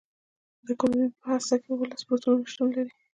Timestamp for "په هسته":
1.21-1.55